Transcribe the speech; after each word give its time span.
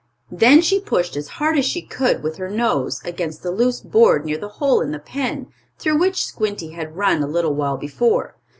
Then 0.31 0.61
she 0.63 0.79
pushed 0.79 1.15
as 1.15 1.27
hard 1.37 1.59
as 1.59 1.65
she 1.65 1.83
could 1.83 2.23
with 2.23 2.37
her 2.37 2.49
nose, 2.49 3.01
against 3.05 3.43
the 3.43 3.51
loose 3.51 3.81
board 3.81 4.25
near 4.25 4.39
the 4.39 4.47
hole 4.57 4.81
in 4.81 4.89
the 4.89 4.97
pen, 4.97 5.49
through 5.77 5.99
which 5.99 6.25
Squinty 6.25 6.71
had 6.71 6.97
run 6.97 7.21
a 7.21 7.27
little 7.27 7.53
while 7.53 7.77
before. 7.77 8.33